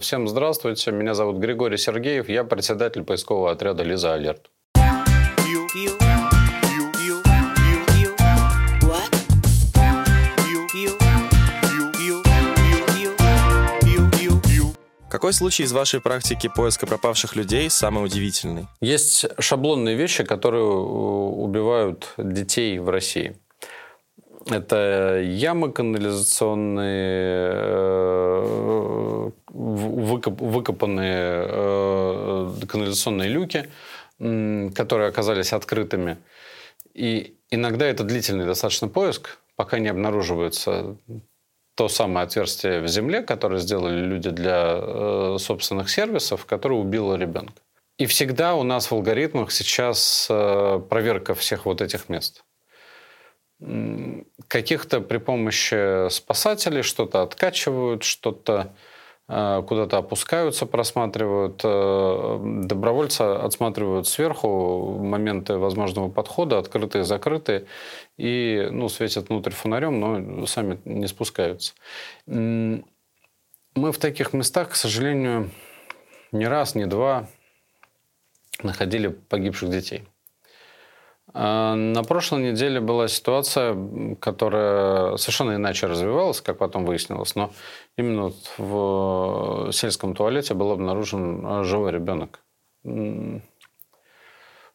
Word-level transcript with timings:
Всем 0.00 0.26
здравствуйте, 0.28 0.92
меня 0.92 1.12
зовут 1.12 1.36
Григорий 1.36 1.76
Сергеев, 1.76 2.30
я 2.30 2.42
председатель 2.42 3.04
поискового 3.04 3.50
отряда 3.50 3.82
«Лиза 3.82 4.14
Алерт». 4.14 4.50
Какой 15.10 15.34
случай 15.34 15.64
из 15.64 15.72
вашей 15.72 16.00
практики 16.00 16.48
поиска 16.48 16.86
пропавших 16.86 17.36
людей 17.36 17.68
самый 17.68 18.02
удивительный? 18.02 18.68
Есть 18.80 19.26
шаблонные 19.38 19.96
вещи, 19.96 20.24
которые 20.24 20.64
убивают 20.64 22.14
детей 22.16 22.78
в 22.78 22.88
России. 22.88 23.36
Это 24.46 25.20
ямы 25.22 25.70
канализационные, 25.70 27.52
э, 27.52 29.30
выкопанные 29.48 31.46
э, 31.46 32.52
канализационные 32.66 33.28
люки, 33.28 33.68
которые 34.18 35.08
оказались 35.08 35.52
открытыми. 35.52 36.16
И 36.94 37.36
иногда 37.50 37.86
это 37.86 38.04
длительный 38.04 38.46
достаточно 38.46 38.88
поиск, 38.88 39.38
пока 39.56 39.78
не 39.78 39.88
обнаруживается 39.88 40.96
то 41.74 41.88
самое 41.88 42.24
отверстие 42.26 42.80
в 42.80 42.88
земле, 42.88 43.22
которое 43.22 43.60
сделали 43.60 44.00
люди 44.00 44.30
для 44.30 44.74
э, 44.76 45.36
собственных 45.38 45.90
сервисов, 45.90 46.46
которое 46.46 46.76
убило 46.80 47.14
ребенка. 47.14 47.62
И 47.98 48.06
всегда 48.06 48.54
у 48.54 48.62
нас 48.62 48.90
в 48.90 48.94
алгоритмах 48.94 49.52
сейчас 49.52 50.26
проверка 50.28 51.34
всех 51.34 51.66
вот 51.66 51.82
этих 51.82 52.08
мест. 52.08 52.42
Каких-то 54.48 55.00
при 55.00 55.18
помощи 55.18 56.08
спасателей 56.08 56.82
что-то 56.82 57.22
откачивают, 57.22 58.02
что-то 58.04 58.74
э, 59.28 59.62
куда-то 59.68 59.98
опускаются, 59.98 60.64
просматривают. 60.64 61.60
Э, 61.62 62.38
добровольцы 62.64 63.20
отсматривают 63.20 64.08
сверху 64.08 64.98
моменты 64.98 65.58
возможного 65.58 66.08
подхода, 66.08 66.58
открытые, 66.58 67.04
закрытые, 67.04 67.66
и 68.16 68.68
ну, 68.70 68.88
светят 68.88 69.28
внутрь 69.28 69.52
фонарем, 69.52 70.00
но 70.00 70.46
сами 70.46 70.80
не 70.86 71.06
спускаются. 71.06 71.74
Мы 72.26 72.82
в 73.92 73.98
таких 73.98 74.32
местах, 74.32 74.70
к 74.70 74.74
сожалению, 74.74 75.50
не 76.32 76.46
раз, 76.46 76.74
не 76.74 76.86
два 76.86 77.28
находили 78.62 79.08
погибших 79.08 79.70
детей. 79.70 80.04
А, 81.32 81.74
на 81.74 82.02
прошлой 82.02 82.50
неделе 82.50 82.80
была 82.80 83.08
ситуация, 83.08 83.76
которая 84.20 85.16
совершенно 85.16 85.54
иначе 85.54 85.86
развивалась, 85.86 86.40
как 86.40 86.58
потом 86.58 86.84
выяснилось, 86.84 87.34
но 87.34 87.52
именно 87.96 88.32
в 88.58 89.70
сельском 89.72 90.14
туалете 90.14 90.54
был 90.54 90.72
обнаружен 90.72 91.64
живой 91.64 91.92
ребенок. 91.92 92.40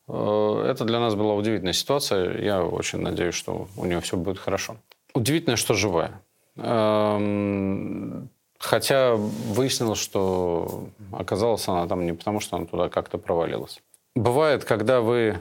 Э, 0.07 0.65
это 0.67 0.85
для 0.85 0.99
нас 0.99 1.15
была 1.15 1.33
удивительная 1.33 1.73
ситуация. 1.73 2.41
Я 2.41 2.63
очень 2.63 2.99
надеюсь, 2.99 3.35
что 3.35 3.67
у 3.77 3.85
нее 3.85 3.99
все 4.01 4.17
будет 4.17 4.39
хорошо. 4.39 4.77
Удивительно, 5.13 5.55
что 5.55 5.73
живая. 5.73 6.21
Эм, 6.57 8.29
хотя 8.59 9.15
выяснилось, 9.15 9.99
что 9.99 10.89
оказалась 11.11 11.67
она 11.67 11.87
там 11.87 12.05
не 12.05 12.13
потому, 12.13 12.39
что 12.39 12.57
она 12.57 12.65
туда 12.65 12.89
как-то 12.89 13.17
провалилась. 13.17 13.81
Бывает, 14.15 14.63
когда 14.63 15.01
вы 15.01 15.39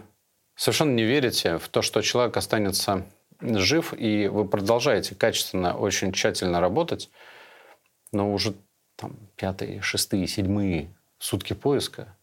совершенно 0.56 0.92
не 0.92 1.04
верите 1.04 1.58
в 1.58 1.68
то, 1.68 1.82
что 1.82 2.02
человек 2.02 2.36
останется 2.36 3.06
жив, 3.40 3.94
и 3.96 4.28
вы 4.28 4.46
продолжаете 4.46 5.14
качественно, 5.14 5.76
очень 5.76 6.12
тщательно 6.12 6.60
работать, 6.60 7.10
но 8.12 8.32
уже 8.32 8.54
там 8.96 9.16
пятые, 9.36 9.80
шестые, 9.82 10.26
седьмые 10.26 10.94
сутки 11.18 11.52
поиска, 11.52 12.16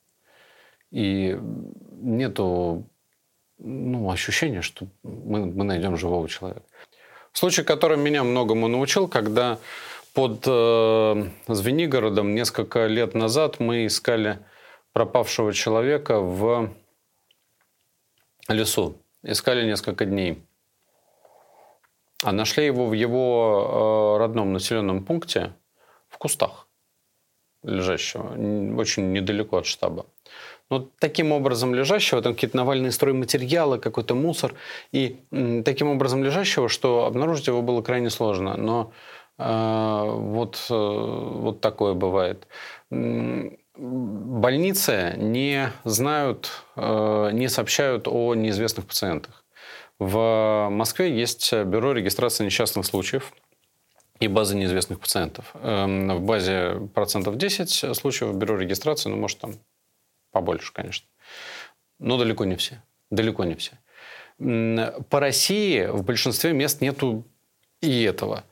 и 0.92 1.38
нету 2.02 2.88
ну, 3.58 4.10
ощущения, 4.12 4.62
что 4.62 4.88
мы, 5.04 5.46
мы 5.46 5.64
найдем 5.64 5.98
живого 5.98 6.28
человека. 6.28 6.64
Случай, 7.34 7.64
который 7.64 7.98
меня 7.98 8.24
многому 8.24 8.68
научил, 8.68 9.08
когда 9.08 9.58
под 10.14 10.44
э, 10.46 11.30
Звенигородом 11.48 12.36
несколько 12.36 12.88
лет 12.88 13.14
назад 13.14 13.60
мы 13.60 13.86
искали 13.86 14.40
пропавшего 14.92 15.54
человека 15.54 16.20
в 16.20 16.74
лесу. 18.54 18.96
Искали 19.24 19.66
несколько 19.66 20.06
дней. 20.06 20.42
А 22.24 22.32
нашли 22.32 22.66
его 22.66 22.88
в 22.88 22.94
его 22.94 24.16
э, 24.16 24.20
родном 24.20 24.54
населенном 24.54 25.04
пункте 25.04 25.54
в 26.08 26.18
кустах 26.18 26.68
лежащего, 27.64 28.34
очень 28.80 29.12
недалеко 29.12 29.58
от 29.58 29.66
штаба. 29.66 30.06
Но 30.70 30.88
таким 31.00 31.32
образом 31.32 31.76
лежащего, 31.76 32.22
там 32.22 32.34
какие-то 32.34 32.58
навальные 32.58 32.92
стройматериалы, 32.92 33.78
какой-то 33.78 34.16
мусор, 34.16 34.54
и 34.92 35.20
таким 35.66 35.90
образом 35.90 36.24
лежащего, 36.24 36.70
что 36.70 37.06
обнаружить 37.06 37.48
его 37.48 37.62
было 37.62 37.82
крайне 37.82 38.10
сложно. 38.10 38.56
Но 38.56 38.92
э, 39.38 40.04
вот, 40.08 40.66
э, 40.70 40.74
вот 40.74 41.60
такое 41.62 41.94
бывает 41.94 42.48
больницы 43.76 45.14
не 45.18 45.72
знают, 45.84 46.52
э, 46.76 47.30
не 47.34 47.48
сообщают 47.48 48.08
о 48.08 48.36
неизвестных 48.36 48.86
пациентах. 48.86 49.44
В 50.00 50.70
Москве 50.72 51.16
есть 51.16 51.54
бюро 51.54 51.94
регистрации 51.94 52.46
несчастных 52.46 52.86
случаев 52.86 53.34
и 54.20 54.28
база 54.28 54.56
неизвестных 54.56 55.00
пациентов. 55.00 55.52
Эм, 55.56 56.10
в 56.16 56.22
базе 56.22 56.90
процентов 56.94 57.38
10 57.38 57.96
случаев 57.96 58.36
бюро 58.36 58.58
регистрации, 58.58 59.10
ну, 59.10 59.18
может, 59.18 59.40
там 59.40 59.54
побольше, 60.32 60.74
конечно. 60.74 61.08
Но 62.00 62.18
далеко 62.18 62.46
не 62.46 62.56
все. 62.56 62.82
Далеко 63.12 63.44
не 63.44 63.56
все. 63.56 63.74
По 65.10 65.20
России 65.20 65.86
в 65.86 66.04
большинстве 66.04 66.54
мест 66.54 66.82
нету 66.82 67.24
и 67.82 68.04
этого. 68.04 68.44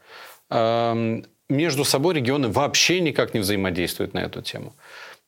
Эм, 0.50 1.25
между 1.50 1.84
собой 1.84 2.13
регионы 2.13 2.47
вообще 2.47 3.00
никак 3.00 3.34
не 3.34 3.40
взаимодействуют 3.40 4.13
на 4.13 4.19
эту 4.19 4.41
тему. 4.41 4.75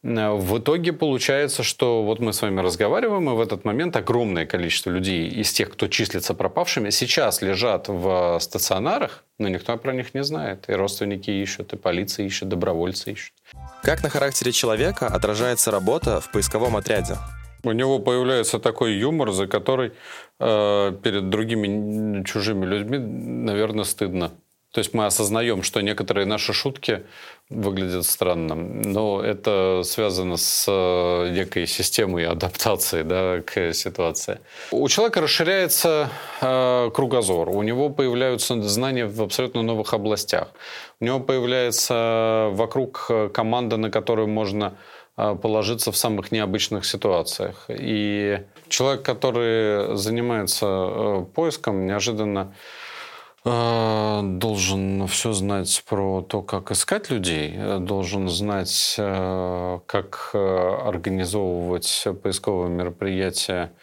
Э, 0.04 0.32
в 0.32 0.58
итоге 0.58 0.94
получается, 0.94 1.64
что 1.64 2.04
вот 2.04 2.20
мы 2.20 2.34
с 2.34 2.42
вами 2.42 2.62
разговариваем, 2.62 3.30
и 3.30 3.34
в 3.34 3.40
этот 3.40 3.66
момент 3.66 3.96
огромное 3.96 4.46
количество 4.46 4.90
людей 4.90 5.30
из 5.30 5.52
тех, 5.52 5.72
кто 5.72 5.88
числится 5.88 6.34
пропавшими, 6.34 6.90
сейчас 6.90 7.42
лежат 7.42 7.88
в 7.88 8.40
стационарах, 8.40 9.24
но 9.40 9.48
никто 9.48 9.78
про 9.78 9.94
них 9.94 10.14
не 10.14 10.24
знает. 10.24 10.70
И 10.70 10.74
родственники 10.74 11.30
ищут, 11.30 11.74
и 11.74 11.78
полиция 11.78 12.26
ищет, 12.26 12.50
добровольцы 12.50 13.14
ищут. 13.14 13.34
Как 13.84 14.04
на 14.04 14.10
характере 14.10 14.52
человека 14.52 15.08
отражается 15.08 15.72
работа 15.72 16.22
в 16.22 16.32
поисковом 16.32 16.76
отряде? 16.76 17.18
У 17.64 17.72
него 17.74 18.00
появляется 18.00 18.58
такой 18.58 18.94
юмор, 18.94 19.32
за 19.32 19.46
который 19.46 19.92
э, 20.40 20.94
перед 21.04 21.30
другими 21.30 22.24
чужими 22.24 22.66
людьми, 22.66 22.98
наверное, 22.98 23.84
стыдно. 23.84 24.32
То 24.72 24.80
есть 24.80 24.94
мы 24.94 25.06
осознаем, 25.06 25.64
что 25.64 25.82
некоторые 25.82 26.26
наши 26.26 26.54
шутки 26.54 27.04
выглядят 27.50 28.06
странно, 28.06 28.56
но 28.56 29.22
это 29.22 29.82
связано 29.84 30.38
с 30.38 30.66
э, 30.66 31.30
некой 31.32 31.68
системой 31.68 32.26
адаптации 32.26 33.04
да, 33.04 33.42
к 33.42 33.74
ситуации. 33.74 34.40
У 34.72 34.88
человека 34.88 35.20
расширяется 35.20 36.10
э, 36.40 36.90
кругозор, 36.94 37.50
у 37.50 37.62
него 37.64 37.90
появляются 37.90 38.62
знания 38.62 39.06
в 39.08 39.22
абсолютно 39.22 39.62
новых 39.62 39.94
областях, 39.94 40.48
у 41.02 41.06
него 41.06 41.20
появляется 41.20 42.48
вокруг 42.54 43.08
э, 43.10 43.28
команда, 43.28 43.76
на 43.76 43.92
которую 43.92 44.30
можно 44.30 44.78
э, 45.18 45.36
положиться 45.36 45.92
в 45.92 45.98
самых 45.98 46.32
необычных 46.32 46.86
ситуациях. 46.86 47.66
И 47.68 48.40
человек, 48.70 49.04
который 49.04 49.98
занимается 49.98 51.28
поиском, 51.36 51.86
неожиданно 51.86 52.54
должен 53.44 55.08
все 55.08 55.34
знать 55.34 55.84
про 55.88 56.22
то, 56.22 56.44
как 56.44 56.70
искать 56.70 57.10
людей, 57.10 57.54
э, 57.56 57.80
должен 57.80 58.30
знать, 58.30 58.96
э, 59.00 59.80
как 59.88 60.30
организовывать 60.34 62.08
поисковые 62.22 62.70
мероприятия 62.70 63.74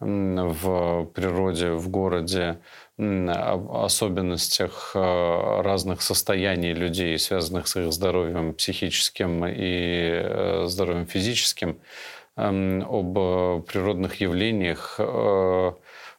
в 0.00 1.04
природе, 1.14 1.72
в 1.72 1.88
городе, 1.88 2.58
особенностях 2.98 4.92
разных 4.94 6.02
состояний 6.02 6.72
людей, 6.72 7.16
связанных 7.18 7.68
с 7.68 7.76
их 7.76 7.92
здоровьем 7.92 8.52
психическим 8.52 9.44
и 9.46 10.64
здоровьем 10.66 11.06
физическим, 11.06 11.78
об 12.34 13.14
природных 13.64 14.20
явлениях, 14.20 14.98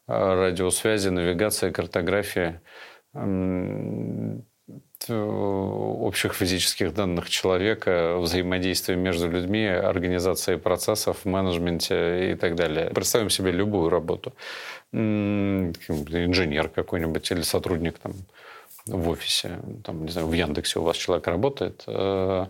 радиосвязи, 0.07 1.09
навигации, 1.09 1.71
картографии– 1.71 2.59
общих 5.09 6.33
физических 6.33 6.93
данных 6.93 7.29
человека, 7.29 8.17
взаимодействия 8.19 8.95
между 8.95 9.29
людьми, 9.29 9.65
организации 9.65 10.55
процессов, 10.55 11.25
менеджменте 11.25 12.31
и 12.31 12.35
так 12.35 12.55
далее. 12.55 12.89
Представим 12.89 13.29
себе 13.29 13.51
любую 13.51 13.89
работу. 13.89 14.33
Инженер 14.93 16.69
какой-нибудь 16.69 17.31
или 17.31 17.41
сотрудник 17.41 17.97
там, 17.99 18.13
в 18.85 19.09
офисе, 19.09 19.59
там, 19.83 20.05
не 20.05 20.11
знаю, 20.11 20.27
в 20.27 20.33
Яндексе 20.33 20.79
у 20.79 20.83
вас 20.83 20.97
человек 20.97 21.27
работает, 21.27 21.83
э, 21.87 22.45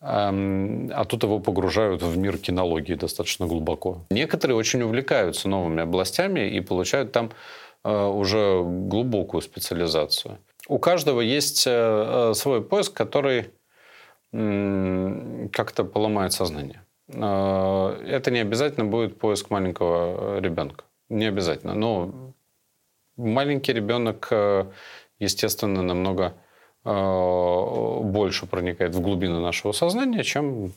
а 0.00 1.04
тут 1.08 1.24
его 1.24 1.40
погружают 1.40 2.02
в 2.02 2.16
мир 2.16 2.38
кинологии 2.38 2.94
достаточно 2.94 3.46
глубоко. 3.46 4.04
Некоторые 4.10 4.56
очень 4.56 4.82
увлекаются 4.82 5.48
новыми 5.48 5.82
областями 5.82 6.48
и 6.48 6.60
получают 6.60 7.10
там 7.10 7.32
э, 7.84 8.06
уже 8.06 8.62
глубокую 8.62 9.40
специализацию. 9.40 10.38
У 10.68 10.78
каждого 10.78 11.20
есть 11.20 11.64
э, 11.66 12.32
свой 12.34 12.62
поиск, 12.62 12.94
который 12.94 13.50
как-то 14.30 15.84
поломает 15.84 16.34
сознание. 16.34 16.82
Это 17.08 18.30
не 18.30 18.40
обязательно 18.40 18.84
будет 18.84 19.18
поиск 19.18 19.48
маленького 19.48 20.38
ребенка. 20.38 20.84
Не 21.08 21.24
обязательно. 21.24 21.72
Но 21.72 22.34
маленький 23.16 23.72
ребенок, 23.72 24.30
естественно, 25.18 25.80
намного 25.80 26.34
Э, 26.34 26.34
больше 26.88 28.46
проникает 28.46 28.94
в 28.94 29.00
глубину 29.00 29.40
нашего 29.40 29.72
сознания, 29.72 30.22
чем 30.22 30.72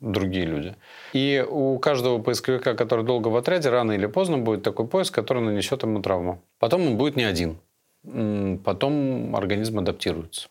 другие 0.00 0.46
люди. 0.46 0.74
И 1.12 1.44
у 1.48 1.78
каждого 1.78 2.20
поисковика, 2.20 2.74
который 2.74 3.04
долго 3.04 3.28
в 3.28 3.36
отряде, 3.36 3.68
рано 3.68 3.92
или 3.92 4.06
поздно 4.06 4.38
будет 4.38 4.62
такой 4.62 4.86
поиск, 4.86 5.14
который 5.14 5.42
нанесет 5.42 5.82
ему 5.82 6.00
травму. 6.00 6.40
Потом 6.58 6.86
он 6.86 6.96
будет 6.96 7.16
не 7.16 7.24
один. 7.24 7.58
Потом 8.64 9.36
организм 9.36 9.78
адаптируется. 9.78 10.48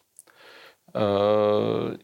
Э, 0.94 1.98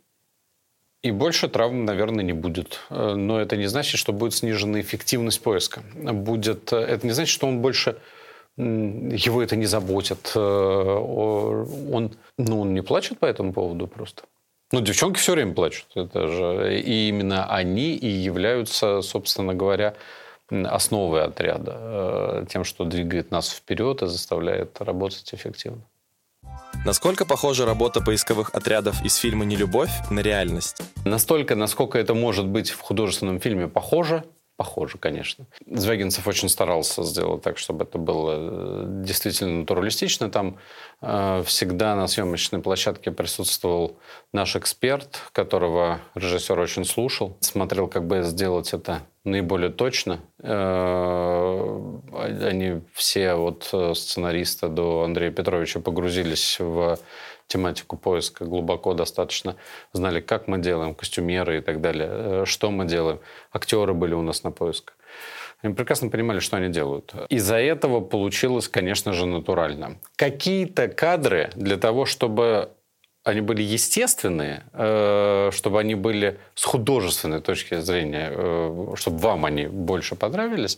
и 1.03 1.11
больше 1.11 1.47
травм, 1.47 1.85
наверное, 1.85 2.23
не 2.23 2.33
будет. 2.33 2.79
Э, 2.89 3.13
но 3.13 3.39
это 3.39 3.55
не 3.57 3.67
значит, 3.67 3.99
что 3.99 4.11
будет 4.11 4.33
снижена 4.33 4.81
эффективность 4.81 5.41
поиска. 5.43 5.83
Будет, 5.93 6.73
это 6.73 7.05
не 7.05 7.13
значит, 7.13 7.31
что 7.31 7.47
он 7.47 7.61
больше 7.61 7.97
его 8.57 9.43
это 9.43 9.55
не 9.55 9.65
заботит. 9.65 10.31
Э, 10.35 10.39
он, 10.39 12.15
ну, 12.37 12.61
он 12.61 12.73
не 12.73 12.81
плачет 12.81 13.19
по 13.19 13.25
этому 13.25 13.53
поводу 13.53 13.87
просто. 13.87 14.23
Ну, 14.71 14.81
девчонки 14.81 15.19
все 15.19 15.33
время 15.33 15.53
плачут. 15.53 15.87
Это 15.95 16.27
же, 16.27 16.79
и 16.79 17.09
именно 17.09 17.45
они 17.47 17.95
и 17.95 18.07
являются, 18.07 19.01
собственно 19.01 19.53
говоря, 19.53 19.95
основой 20.49 21.23
отряда. 21.23 21.77
Э, 21.77 22.45
тем, 22.49 22.63
что 22.63 22.85
двигает 22.85 23.31
нас 23.31 23.49
вперед 23.49 24.01
и 24.01 24.07
заставляет 24.07 24.79
работать 24.81 25.33
эффективно. 25.33 25.81
Насколько 26.85 27.25
похожа 27.25 27.65
работа 27.65 28.01
поисковых 28.01 28.53
отрядов 28.53 29.03
из 29.03 29.15
фильма 29.15 29.43
«Нелюбовь» 29.43 29.91
на 30.11 30.19
реальность? 30.19 30.81
Настолько, 31.03 31.55
насколько 31.55 31.97
это 31.97 32.13
может 32.13 32.45
быть 32.45 32.69
в 32.69 32.79
художественном 32.79 33.39
фильме 33.39 33.67
похоже, 33.67 34.23
похоже, 34.57 34.97
конечно. 34.97 35.45
Звягинцев 35.65 36.27
очень 36.27 36.49
старался 36.49 37.03
сделать 37.03 37.41
так, 37.41 37.57
чтобы 37.57 37.83
это 37.83 37.97
было 37.97 38.33
э, 38.35 38.85
действительно 39.03 39.59
натуралистично. 39.59 40.29
Там 40.29 40.57
э, 41.01 41.43
всегда 41.45 41.95
на 41.95 42.07
съемочной 42.07 42.61
площадке 42.61 43.11
присутствовал 43.11 43.97
наш 44.31 44.55
эксперт, 44.55 45.21
которого 45.31 45.99
режиссер 46.15 46.59
очень 46.59 46.85
слушал, 46.85 47.37
смотрел, 47.41 47.87
как 47.87 48.07
бы 48.07 48.23
сделать 48.23 48.73
это 48.73 49.01
наиболее 49.25 49.71
точно. 49.71 50.21
Э, 50.41 51.99
они 52.13 52.81
все 52.93 53.33
от 53.33 53.69
э, 53.73 53.93
сценариста 53.93 54.69
до 54.69 55.03
Андрея 55.03 55.31
Петровича 55.31 55.79
погрузились 55.79 56.57
в 56.59 56.97
тематику 57.47 57.97
поиска 57.97 58.45
глубоко 58.45 58.93
достаточно, 58.93 59.55
знали, 59.93 60.19
как 60.19 60.47
мы 60.47 60.57
делаем, 60.59 60.95
костюмеры 60.95 61.59
и 61.59 61.61
так 61.61 61.81
далее, 61.81 62.09
э, 62.11 62.43
что 62.45 62.71
мы 62.71 62.85
делаем. 62.85 63.19
Актеры 63.51 63.93
были 63.93 64.13
у 64.13 64.21
нас 64.21 64.43
на 64.43 64.51
поисках. 64.51 64.95
Они 65.61 65.73
прекрасно 65.73 66.09
понимали, 66.09 66.39
что 66.39 66.57
они 66.57 66.69
делают. 66.69 67.13
Из-за 67.29 67.55
этого 67.55 68.01
получилось, 68.01 68.67
конечно 68.67 69.13
же, 69.13 69.25
натурально. 69.25 69.97
Какие-то 70.15 70.87
кадры 70.87 71.49
для 71.55 71.77
того, 71.77 72.05
чтобы 72.05 72.69
они 73.23 73.41
были 73.41 73.63
естественные, 73.63 74.63
э, 74.73 75.49
чтобы 75.51 75.79
они 75.79 75.95
были 75.95 76.37
с 76.53 76.63
художественной 76.63 77.41
точки 77.41 77.79
зрения, 77.79 78.29
э, 78.31 78.93
чтобы 78.95 79.17
вам 79.17 79.45
они 79.45 79.65
больше 79.65 80.15
понравились, 80.15 80.77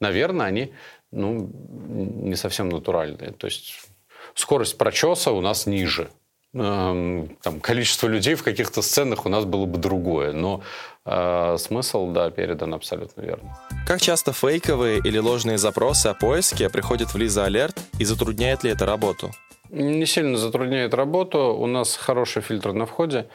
наверное, 0.00 0.46
они 0.46 0.72
ну, 1.12 1.50
не 1.52 2.34
совсем 2.34 2.68
натуральные. 2.68 3.30
То 3.32 3.46
есть 3.46 3.86
скорость 4.34 4.78
прочеса 4.78 5.32
у 5.32 5.40
нас 5.40 5.66
ниже. 5.66 6.08
Эм, 6.54 7.36
там, 7.42 7.58
количество 7.60 8.06
людей 8.06 8.36
в 8.36 8.44
каких-то 8.44 8.80
сценах 8.80 9.26
у 9.26 9.28
нас 9.28 9.44
было 9.44 9.66
бы 9.66 9.76
другое, 9.76 10.32
но 10.32 10.62
э, 11.04 11.56
смысл, 11.58 12.12
да, 12.12 12.30
передан 12.30 12.74
абсолютно 12.74 13.22
верно. 13.22 13.58
Как 13.88 14.00
часто 14.00 14.32
фейковые 14.32 14.98
или 14.98 15.18
ложные 15.18 15.58
запросы 15.58 16.06
о 16.06 16.14
поиске 16.14 16.70
приходят 16.70 17.12
в 17.12 17.16
Лиза 17.16 17.44
Алерт 17.44 17.80
и 17.98 18.04
затрудняет 18.04 18.62
ли 18.62 18.70
это 18.70 18.86
работу? 18.86 19.32
Не 19.74 20.06
сильно 20.06 20.36
затрудняет 20.36 20.94
работу. 20.94 21.52
У 21.52 21.66
нас 21.66 21.96
хороший 21.96 22.42
фильтр 22.42 22.72
на 22.72 22.86
входе 22.86 23.26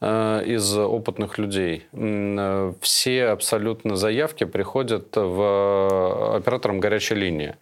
э, 0.00 0.44
из 0.46 0.76
опытных 0.76 1.38
людей. 1.38 1.86
Э, 1.92 2.72
все 2.80 3.26
абсолютно 3.26 3.96
заявки 3.96 4.44
приходят 4.44 5.16
в 5.16 5.40
э, 5.42 6.36
операторам 6.36 6.78
горячей 6.78 7.16
линии. 7.16 7.56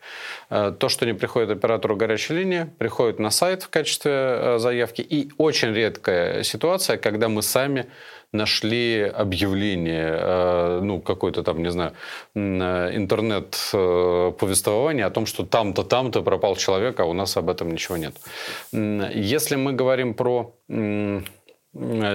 Э, 0.50 0.70
то, 0.78 0.90
что 0.90 1.06
не 1.06 1.14
приходит 1.14 1.50
оператору 1.50 1.96
горячей 1.96 2.34
линии, 2.34 2.66
приходит 2.76 3.18
на 3.18 3.30
сайт 3.30 3.62
в 3.62 3.70
качестве 3.70 4.58
заявки. 4.58 5.00
И 5.00 5.30
очень 5.38 5.72
редкая 5.72 6.42
ситуация, 6.42 6.98
когда 6.98 7.30
мы 7.30 7.40
сами 7.40 7.86
нашли 8.32 9.02
объявление, 9.02 10.16
э, 10.18 10.80
ну, 10.82 11.00
какой-то 11.00 11.42
там, 11.42 11.62
не 11.62 11.70
знаю, 11.70 11.92
э, 12.34 12.96
интернет-повествование 12.96 15.04
э, 15.04 15.08
о 15.08 15.10
том, 15.10 15.26
что 15.26 15.44
там-то, 15.44 15.82
там-то 15.82 16.22
пропал 16.22 16.56
человек, 16.56 17.00
а 17.00 17.04
у 17.04 17.12
нас 17.12 17.36
об 17.36 17.48
этом 17.48 17.70
ничего 17.70 17.96
нет. 17.96 18.16
Если 18.72 19.56
мы 19.56 19.72
говорим 19.72 20.14
про 20.14 20.54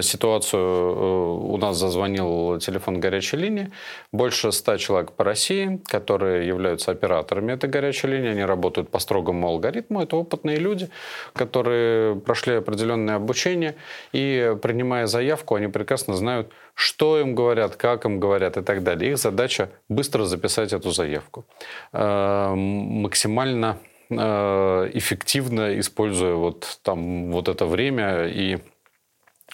ситуацию. 0.02 0.62
Э, 0.62 1.54
у 1.54 1.58
нас 1.58 1.78
зазвонил 1.78 2.60
телефон 2.60 3.00
горячей 3.00 3.38
линии. 3.38 3.72
Больше 4.12 4.52
ста 4.52 4.78
человек 4.78 5.12
по 5.12 5.24
России, 5.24 5.80
которые 5.86 6.48
являются 6.48 6.92
операторами 6.92 7.54
этой 7.54 7.70
горячей 7.70 8.08
линии. 8.08 8.30
Они 8.30 8.46
работают 8.46 8.90
по 8.90 9.00
строгому 9.00 9.48
алгоритму. 9.48 10.02
Это 10.02 10.16
опытные 10.16 10.58
люди, 10.58 10.90
которые 11.34 12.16
прошли 12.16 12.56
определенное 12.56 13.16
обучение. 13.16 13.76
И 14.14 14.56
принимая 14.62 15.08
заявку, 15.08 15.56
они 15.56 15.68
прекрасно 15.68 16.16
знают, 16.16 16.52
что 16.74 17.20
им 17.20 17.36
говорят, 17.36 17.76
как 17.76 18.06
им 18.06 18.20
говорят 18.20 18.58
и 18.58 18.62
так 18.62 18.84
далее. 18.84 19.12
Их 19.12 19.18
задача 19.18 19.70
быстро 19.90 20.26
записать 20.26 20.74
эту 20.74 20.92
заявку. 20.92 21.46
Э, 21.94 22.54
максимально 22.56 23.78
эффективно 24.14 25.80
используя 25.80 26.34
вот 26.34 26.80
там 26.84 27.32
вот 27.32 27.48
это 27.48 27.66
время 27.66 28.28
и 28.28 28.58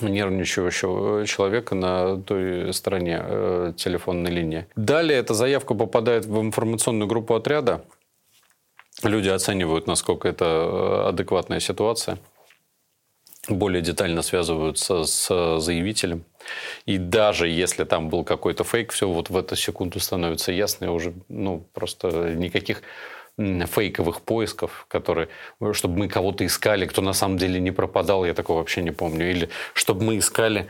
нервничающего 0.01 1.25
человека 1.25 1.75
на 1.75 2.21
той 2.21 2.73
стороне 2.73 3.19
э, 3.21 3.73
телефонной 3.75 4.31
линии. 4.31 4.67
Далее 4.75 5.19
эта 5.19 5.33
заявка 5.33 5.73
попадает 5.73 6.25
в 6.25 6.39
информационную 6.41 7.07
группу 7.07 7.35
отряда. 7.35 7.83
Люди 9.03 9.29
оценивают, 9.29 9.87
насколько 9.87 10.27
это 10.27 10.45
э, 10.45 11.09
адекватная 11.09 11.59
ситуация. 11.59 12.17
Более 13.49 13.81
детально 13.81 14.23
связываются 14.23 15.05
с 15.05 15.59
заявителем. 15.59 16.25
И 16.85 16.97
даже 16.97 17.47
если 17.47 17.85
там 17.85 18.09
был 18.09 18.23
какой-то 18.23 18.63
фейк, 18.63 18.91
все 18.91 19.07
вот 19.07 19.29
в 19.29 19.37
эту 19.37 19.55
секунду 19.55 19.99
становится 19.99 20.51
ясно, 20.51 20.85
и 20.85 20.89
уже 20.89 21.13
ну, 21.29 21.65
просто 21.73 22.33
никаких 22.33 22.81
фейковых 23.37 24.21
поисков, 24.21 24.85
которые, 24.87 25.29
чтобы 25.73 25.97
мы 25.99 26.07
кого-то 26.07 26.45
искали, 26.45 26.85
кто 26.85 27.01
на 27.01 27.13
самом 27.13 27.37
деле 27.37 27.59
не 27.59 27.71
пропадал, 27.71 28.25
я 28.25 28.33
такого 28.33 28.59
вообще 28.59 28.81
не 28.81 28.91
помню. 28.91 29.29
Или 29.29 29.49
чтобы 29.73 30.03
мы 30.03 30.17
искали 30.17 30.67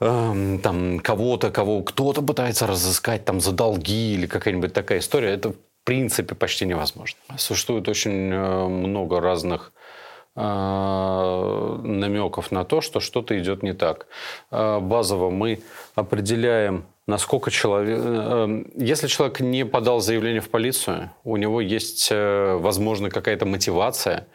э, 0.00 0.58
там 0.62 1.00
кого-то, 1.00 1.50
кого 1.50 1.82
кто-то 1.82 2.22
пытается 2.22 2.66
разыскать 2.66 3.24
там 3.24 3.40
за 3.40 3.52
долги 3.52 4.14
или 4.14 4.26
какая-нибудь 4.26 4.72
такая 4.72 5.00
история. 5.00 5.30
Это 5.30 5.50
в 5.50 5.56
принципе 5.84 6.34
почти 6.34 6.64
невозможно. 6.64 7.18
Существует 7.36 7.88
очень 7.88 8.32
э, 8.32 8.68
много 8.68 9.20
разных 9.20 9.72
э, 9.74 9.75
намеков 11.82 12.52
на 12.52 12.64
то, 12.64 12.80
что 12.82 13.00
что-то 13.00 13.38
идет 13.38 13.62
не 13.62 13.72
так. 13.72 14.06
Э, 14.50 14.80
базово 14.80 15.30
мы 15.30 15.60
определяем 15.94 16.84
насколько 17.06 17.50
человек... 17.50 17.98
Э, 17.98 18.44
эм, 18.44 18.66
если 18.76 19.06
человек 19.06 19.40
не 19.40 19.64
подал 19.64 20.00
заявление 20.00 20.40
в 20.40 20.50
полицию, 20.50 21.10
у 21.24 21.36
него 21.36 21.60
есть, 21.60 22.08
э, 22.10 22.56
возможно, 22.60 23.10
какая-то 23.10 23.46
мотивация 23.46 24.26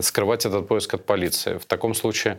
скрывать 0.00 0.46
этот 0.46 0.68
поиск 0.68 0.94
от 0.94 1.04
полиции. 1.04 1.58
В 1.58 1.64
таком 1.66 1.92
случае 1.92 2.34
а, 2.34 2.38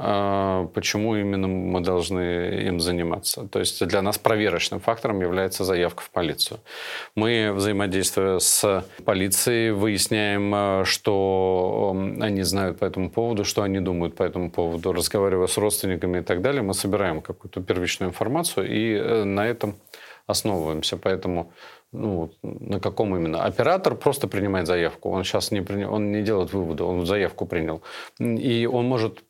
почему 0.00 1.16
именно 1.16 1.46
мы 1.46 1.80
должны 1.80 2.20
им 2.66 2.80
заниматься. 2.80 3.46
То 3.48 3.58
есть 3.58 3.86
для 3.86 4.00
нас 4.00 4.16
проверочным 4.18 4.80
фактором 4.80 5.20
является 5.20 5.64
заявка 5.64 6.02
в 6.02 6.10
полицию. 6.10 6.60
Мы, 7.14 7.52
взаимодействуя 7.52 8.38
с 8.38 8.84
полицией, 9.04 9.72
выясняем, 9.72 10.52
а, 10.54 10.84
что 10.84 11.94
они 12.20 12.42
знают 12.42 12.78
по 12.78 12.86
этому 12.86 13.10
поводу, 13.10 13.44
что 13.44 13.62
они 13.62 13.80
думают 13.80 14.14
по 14.14 14.22
этому 14.22 14.50
поводу, 14.50 14.92
разговаривая 14.92 15.48
с 15.48 15.58
родственниками 15.58 16.20
и 16.20 16.22
так 16.22 16.40
далее, 16.40 16.62
мы 16.62 16.72
собираем 16.72 17.20
какую-то 17.20 17.60
первичную 17.60 18.10
информацию 18.10 18.70
и 18.70 18.94
э, 18.94 19.24
на 19.24 19.46
этом 19.46 19.76
основываемся. 20.26 20.96
Поэтому 20.96 21.52
ну, 21.92 22.30
на 22.42 22.78
каком 22.78 23.16
именно? 23.16 23.44
Оператор 23.44 23.96
просто 23.96 24.28
принимает 24.28 24.66
заявку. 24.66 25.10
Он 25.10 25.24
сейчас 25.24 25.50
не, 25.50 25.60
при... 25.60 25.84
он 25.84 26.12
не 26.12 26.22
делает 26.22 26.52
вывода, 26.52 26.84
он 26.84 27.04
заявку 27.04 27.46
принял. 27.46 27.82
И 28.18 28.66
он 28.66 28.86
может 28.86 29.24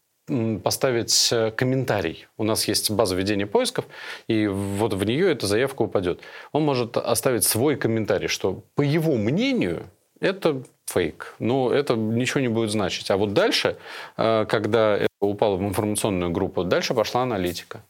поставить 0.62 1.28
э, 1.32 1.50
комментарий. 1.50 2.26
У 2.36 2.44
нас 2.44 2.68
есть 2.68 2.90
база 2.90 3.16
ведения 3.16 3.46
поисков, 3.46 3.84
и 4.28 4.46
вот 4.46 4.94
в 4.94 5.04
нее 5.04 5.30
эта 5.32 5.46
заявка 5.46 5.82
упадет. 5.82 6.20
Он 6.52 6.62
может 6.62 6.96
оставить 6.96 7.44
свой 7.44 7.76
комментарий, 7.76 8.28
что 8.28 8.62
по 8.74 8.82
его 8.82 9.16
мнению 9.16 9.86
это 10.20 10.62
фейк. 10.86 11.34
Но 11.38 11.72
это 11.72 11.94
ничего 11.94 12.40
не 12.40 12.48
будет 12.48 12.70
значить. 12.70 13.10
А 13.10 13.16
вот 13.16 13.32
дальше, 13.32 13.76
э, 14.16 14.46
когда 14.48 14.96
это 14.96 15.08
упало 15.20 15.56
в 15.56 15.62
информационную 15.62 16.30
группу, 16.30 16.64
дальше 16.64 16.94
пошла 16.94 17.22
аналитика. 17.22 17.82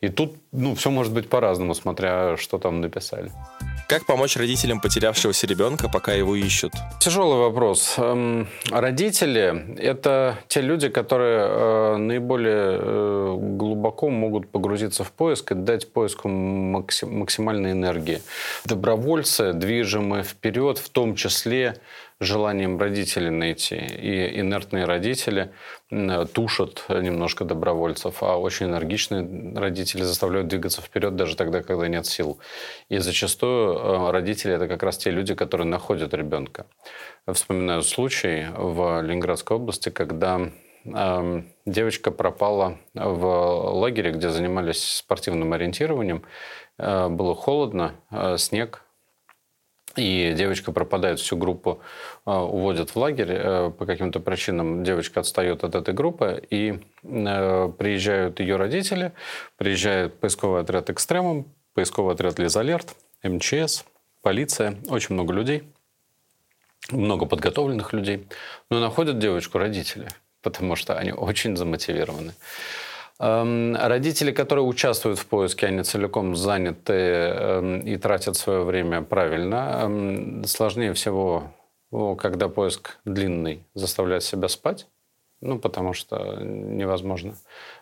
И 0.00 0.08
тут 0.08 0.36
ну, 0.52 0.74
все 0.74 0.90
может 0.90 1.12
быть 1.12 1.28
по-разному, 1.28 1.74
смотря 1.74 2.36
что 2.36 2.58
там 2.58 2.80
написали. 2.80 3.30
Как 3.86 4.06
помочь 4.06 4.36
родителям 4.36 4.80
потерявшегося 4.80 5.46
ребенка, 5.46 5.90
пока 5.90 6.14
его 6.14 6.34
ищут? 6.34 6.72
Тяжелый 7.00 7.38
вопрос. 7.38 7.94
Эм, 7.98 8.48
родители– 8.70 9.76
это 9.78 10.38
те 10.48 10.62
люди, 10.62 10.88
которые 10.88 11.40
э, 11.46 11.96
наиболее 11.98 12.78
э, 12.80 13.36
глубоко 13.38 14.08
могут 14.08 14.48
погрузиться 14.48 15.04
в 15.04 15.12
поиск 15.12 15.52
и 15.52 15.54
дать 15.54 15.92
поиску 15.92 16.28
максимальной 16.28 17.72
энергии. 17.72 18.22
Добровольцы, 18.64 19.52
движимые 19.52 20.22
вперед, 20.24 20.78
в 20.78 20.88
том 20.88 21.14
числе 21.14 21.76
желанием 22.20 22.78
родителей 22.78 23.30
найти. 23.30 23.76
И 23.76 24.40
инертные 24.40 24.84
родители 24.84 25.52
тушат 25.90 26.84
немножко 26.88 27.44
добровольцев, 27.44 28.22
а 28.22 28.38
очень 28.38 28.66
энергичные 28.66 29.54
родители 29.56 30.02
заставляют 30.02 30.48
двигаться 30.48 30.80
вперед 30.82 31.16
даже 31.16 31.36
тогда, 31.36 31.62
когда 31.62 31.88
нет 31.88 32.06
сил. 32.06 32.38
И 32.88 32.98
зачастую 32.98 33.74
э, 33.76 34.10
родители– 34.10 34.54
это 34.54 34.68
как 34.68 34.82
раз 34.82 34.98
те 34.98 35.10
люди, 35.10 35.34
которые 35.34 35.66
находят 35.66 36.14
ребенка. 36.14 36.66
Вспоминаю 37.30 37.82
случай 37.82 38.46
в 38.56 39.02
Ленинградской 39.02 39.56
области, 39.56 39.88
когда 39.88 40.50
эм, 40.84 41.52
девочка 41.66 42.10
пропала 42.10 42.78
в 42.94 43.26
лагере, 43.72 44.12
где 44.12 44.30
занимались 44.30 44.82
спортивным 44.84 45.52
ориентированием. 45.52 46.22
Э, 46.78 47.08
было 47.08 47.34
холодно, 47.34 47.94
э, 48.10 48.36
снег, 48.38 48.83
и 49.96 50.34
девочка 50.36 50.72
пропадает, 50.72 51.20
всю 51.20 51.36
группу 51.36 51.80
э, 52.26 52.30
уводят 52.30 52.90
в 52.90 52.96
лагерь. 52.96 53.30
Э, 53.30 53.70
по 53.70 53.86
каким-то 53.86 54.20
причинам 54.20 54.84
девочка 54.84 55.20
отстает 55.20 55.64
от 55.64 55.74
этой 55.74 55.94
группы, 55.94 56.42
и 56.50 56.80
э, 57.02 57.72
приезжают 57.78 58.40
ее 58.40 58.56
родители, 58.56 59.12
приезжает 59.56 60.18
поисковый 60.20 60.62
отряд 60.62 60.90
«Экстремум», 60.90 61.46
поисковый 61.74 62.14
отряд 62.14 62.38
«Лизалерт», 62.38 62.94
МЧС, 63.22 63.84
полиция, 64.22 64.76
очень 64.88 65.14
много 65.14 65.32
людей, 65.32 65.64
много 66.90 67.26
подготовленных 67.26 67.92
людей. 67.92 68.26
Но 68.70 68.80
находят 68.80 69.18
девочку 69.18 69.58
родители, 69.58 70.08
потому 70.42 70.76
что 70.76 70.98
они 70.98 71.12
очень 71.12 71.56
замотивированы. 71.56 72.34
Эм, 73.20 73.76
родители, 73.76 74.32
которые 74.32 74.64
участвуют 74.64 75.18
в 75.18 75.26
поиске, 75.26 75.66
они 75.66 75.82
целиком 75.84 76.34
заняты 76.34 76.92
эм, 76.92 77.80
и 77.80 77.96
тратят 77.96 78.36
свое 78.36 78.64
время 78.64 79.02
правильно. 79.02 79.80
Эм, 79.82 80.44
сложнее 80.44 80.94
всего, 80.94 81.52
когда 82.18 82.48
поиск 82.48 82.98
длинный, 83.04 83.64
заставлять 83.74 84.24
себя 84.24 84.48
спать, 84.48 84.88
ну, 85.40 85.58
потому 85.58 85.92
что 85.92 86.40
невозможно, 86.40 87.36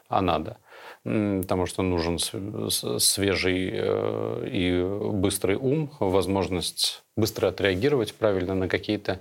а 0.08 0.20
надо. 0.20 0.58
Потому 1.04 1.66
что 1.66 1.82
нужен 1.82 2.18
свежий 2.18 3.70
э, 3.72 4.48
и 4.52 4.82
быстрый 5.12 5.56
ум, 5.56 5.90
возможность 5.98 7.02
быстро 7.16 7.48
отреагировать 7.48 8.14
правильно 8.14 8.54
на 8.54 8.68
какие-то 8.68 9.20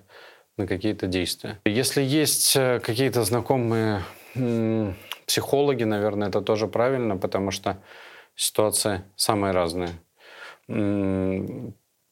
на 0.58 0.68
какие-то 0.68 1.08
действия. 1.08 1.60
Если 1.66 2.04
есть 2.04 2.56
э, 2.56 2.80
какие-то 2.84 3.24
знакомые 3.24 4.04
психологи, 5.32 5.86
наверное, 5.86 6.28
это 6.28 6.42
тоже 6.42 6.68
правильно, 6.68 7.16
потому 7.16 7.52
что 7.52 7.78
ситуации 8.36 9.04
самые 9.16 9.54
разные. 9.54 9.92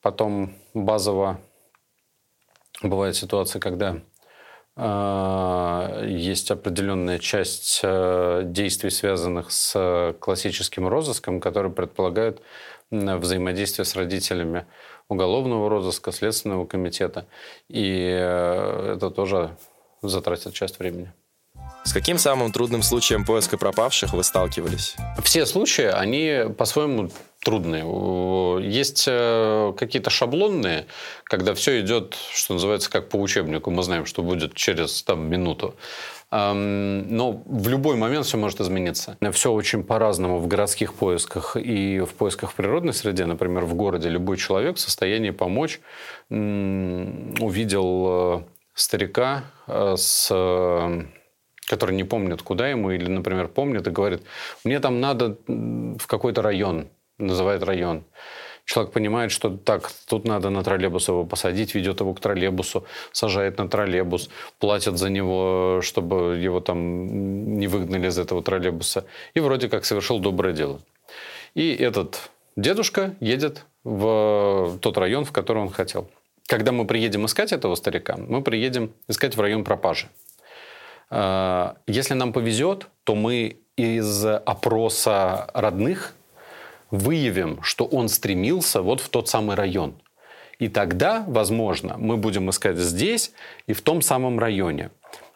Потом 0.01 0.53
базово 0.73 1.41
бывает 2.81 3.17
ситуация, 3.17 3.59
когда 3.59 3.97
э, 4.77 6.05
есть 6.07 6.49
определенная 6.49 7.19
часть 7.19 7.81
э, 7.83 8.43
действий, 8.45 8.89
связанных 8.89 9.51
с 9.51 10.15
классическим 10.21 10.87
розыском, 10.87 11.41
которые 11.41 11.73
предполагают 11.73 12.41
взаимодействие 12.89 13.83
с 13.83 13.97
родителями 13.97 14.65
уголовного 15.09 15.69
розыска, 15.69 16.13
следственного 16.13 16.65
комитета. 16.65 17.25
И 17.67 17.83
э, 18.01 18.93
это 18.95 19.11
тоже 19.11 19.57
затратит 20.01 20.53
часть 20.53 20.79
времени. 20.79 21.11
С 21.83 21.93
каким 21.93 22.17
самым 22.17 22.51
трудным 22.51 22.83
случаем 22.83 23.25
поиска 23.25 23.57
пропавших 23.57 24.13
вы 24.13 24.23
сталкивались? 24.23 24.95
Все 25.23 25.45
случаи, 25.45 25.85
они 25.85 26.53
по-своему 26.53 27.09
трудные. 27.41 27.83
Есть 28.61 29.05
э, 29.07 29.73
какие-то 29.77 30.09
шаблонные, 30.09 30.87
когда 31.23 31.53
все 31.53 31.79
идет, 31.79 32.17
что 32.33 32.53
называется, 32.53 32.91
как 32.91 33.09
по 33.09 33.15
учебнику. 33.15 33.71
Мы 33.71 33.83
знаем, 33.83 34.05
что 34.05 34.21
будет 34.23 34.53
через 34.55 35.01
там, 35.03 35.29
минуту. 35.29 35.75
Но 36.31 37.41
в 37.45 37.67
любой 37.69 37.95
момент 37.95 38.25
все 38.27 38.37
может 38.37 38.61
измениться. 38.61 39.17
Все 39.31 39.51
очень 39.51 39.83
по-разному 39.83 40.37
в 40.37 40.45
городских 40.47 40.93
поисках 40.93 41.57
и 41.57 42.01
в 42.01 42.13
поисках 42.13 42.51
в 42.51 42.55
природной 42.55 42.93
среде. 42.93 43.25
Например, 43.25 43.65
в 43.65 43.73
городе 43.73 44.09
любой 44.09 44.37
человек 44.37 44.75
в 44.77 44.79
состоянии 44.79 45.31
помочь. 45.31 45.79
Увидел 46.29 48.07
э, 48.07 48.43
старика 48.75 49.45
э, 49.65 49.95
с 49.97 50.31
который 51.69 51.95
не 51.95 52.03
помнит, 52.03 52.41
куда 52.41 52.67
ему, 52.67 52.91
или, 52.91 53.07
например, 53.07 53.47
помнит 53.47 53.87
и 53.87 53.91
говорит, 53.91 54.23
мне 54.63 54.79
там 54.79 54.99
надо 54.99 55.37
в 55.47 56.07
какой-то 56.07 56.41
район, 56.41 56.87
называет 57.19 57.63
район. 57.63 58.03
Человек 58.65 58.91
понимает, 58.93 59.31
что 59.31 59.49
так, 59.49 59.91
тут 60.07 60.25
надо 60.25 60.49
на 60.49 60.63
троллейбус 60.63 61.07
его 61.07 61.25
посадить, 61.25 61.75
ведет 61.75 61.99
его 62.01 62.13
к 62.13 62.19
троллейбусу, 62.19 62.85
сажает 63.11 63.57
на 63.57 63.67
троллейбус, 63.67 64.29
платят 64.59 64.97
за 64.97 65.09
него, 65.09 65.81
чтобы 65.81 66.37
его 66.37 66.59
там 66.59 67.57
не 67.57 67.67
выгнали 67.67 68.07
из 68.07 68.17
этого 68.17 68.43
троллейбуса. 68.43 69.05
И 69.35 69.39
вроде 69.39 69.69
как 69.69 69.85
совершил 69.85 70.19
доброе 70.19 70.53
дело. 70.53 70.81
И 71.55 71.73
этот 71.73 72.29
дедушка 72.55 73.15
едет 73.19 73.65
в 73.83 74.77
тот 74.81 74.97
район, 74.97 75.25
в 75.25 75.31
который 75.31 75.63
он 75.63 75.69
хотел. 75.69 76.09
Когда 76.47 76.71
мы 76.71 76.85
приедем 76.85 77.25
искать 77.25 77.53
этого 77.53 77.75
старика, 77.75 78.17
мы 78.17 78.41
приедем 78.41 78.91
искать 79.07 79.35
в 79.35 79.41
район 79.41 79.63
пропажи. 79.63 80.07
Э, 81.09 81.73
если 81.87 82.13
нам 82.13 82.33
повезет, 82.33 82.87
то 83.03 83.15
мы 83.15 83.57
из 83.75 84.25
опроса 84.25 85.49
родных 85.53 86.13
выявим, 86.91 87.61
что 87.61 87.85
он 87.85 88.09
стремился 88.09 88.81
вот 88.81 89.01
в 89.01 89.09
тот 89.09 89.29
самый 89.29 89.55
район. 89.55 89.95
И 90.57 90.67
тогда, 90.67 91.23
возможно, 91.27 91.95
мы 91.97 92.17
будем 92.17 92.49
искать 92.49 92.77
здесь 92.77 93.31
и 93.67 93.73
в 93.73 93.81
том 93.81 94.01
самом 94.01 94.39
районе. 94.39 94.91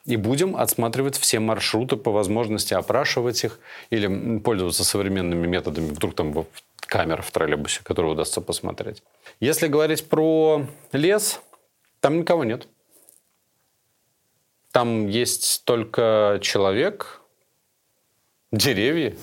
И 0.06 0.18
будем 0.18 0.58
отсматривать 0.58 1.18
все 1.18 1.40
маршруты 1.40 1.96
по 1.96 2.12
возможности, 2.12 2.74
опрашивать 2.74 3.42
их 3.46 3.60
или 3.90 4.40
пользоваться 4.40 4.84
современными 4.84 5.48
методами, 5.48 5.92
вдруг 5.92 6.14
там 6.14 6.46
камер 6.82 7.22
в 7.22 7.32
троллейбусе, 7.32 7.82
которые 7.84 8.12
удастся 8.12 8.42
посмотреть. 8.42 9.02
Если 9.40 9.68
говорить 9.68 10.10
про 10.10 10.66
лес, 10.92 11.40
там 12.02 12.20
никого 12.20 12.44
нет. 12.44 12.68
Там 14.74 15.08
есть 15.08 15.66
только 15.66 16.40
человек, 16.42 17.22
деревья, 18.52 19.16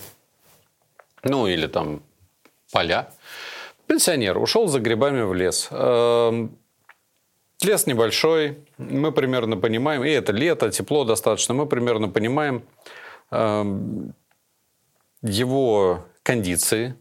ну 1.25 1.49
или 1.49 1.67
там 1.67 2.05
поля. 2.71 3.11
Пенсионер 3.89 4.39
ушел 4.39 4.69
за 4.69 4.79
грибами 4.79 5.23
в 5.23 5.35
лес. 5.35 5.67
Эм, 5.73 6.57
лес 7.61 7.87
небольшой, 7.89 8.59
мы 8.79 9.11
примерно 9.11 9.57
понимаем, 9.57 10.05
и 10.05 10.11
это 10.11 10.31
лето, 10.31 10.71
тепло 10.71 11.05
достаточно, 11.05 11.53
мы 11.53 11.67
примерно 11.67 12.09
понимаем 12.09 12.63
эм, 13.33 14.15
его 15.21 16.05
кондиции, 16.23 16.95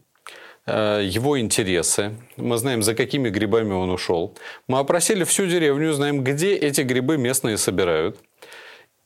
э, 0.66 1.02
его 1.04 1.38
интересы. 1.38 2.16
Мы 2.36 2.56
знаем, 2.56 2.82
за 2.82 2.96
какими 2.96 3.30
грибами 3.30 3.74
он 3.74 3.90
ушел. 3.90 4.36
Мы 4.66 4.80
опросили 4.80 5.22
всю 5.22 5.46
деревню, 5.46 5.92
знаем, 5.92 6.24
где 6.24 6.56
эти 6.56 6.80
грибы 6.80 7.16
местные 7.16 7.56
собирают– 7.56 8.18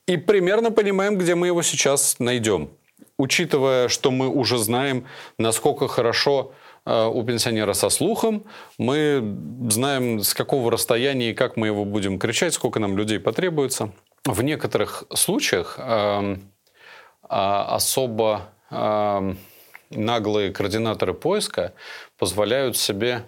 и 0.07 0.17
примерно 0.17 0.71
понимаем, 0.71 1.19
где 1.19 1.35
мы 1.35 1.49
его 1.49 1.63
сейчас 1.63 2.19
найдем. 2.19 2.71
Учитывая, 3.17 3.89
что 3.89 4.11
мы 4.11 4.29
уже 4.29 4.59
знаем, 4.59 5.07
насколько 5.39 5.89
хорошо 5.89 6.53
э, 6.85 7.07
у 7.07 7.23
пенсионера 7.23 7.73
со 7.73 7.89
слухом, 7.89 8.45
мы 8.77 9.23
знаем, 9.71 10.21
с 10.21 10.35
какого 10.35 10.71
расстояния 10.71 11.31
и 11.31 11.35
как 11.35 11.57
мы 11.57 11.69
его 11.69 11.85
будем 11.85 12.19
кричать, 12.19 12.55
сколько 12.55 12.81
нам 12.81 12.97
людей 12.99 13.21
потребуется. 13.21 13.93
В 14.25 14.43
некоторых 14.43 15.05
случаях 15.15 15.77
э, 15.79 16.37
особо 17.29 18.49
э, 18.71 19.35
наглые 19.91 20.53
координаторы 20.53 21.15
поиска 21.15 21.73
позволяют 22.19 22.77
себе 22.77 23.25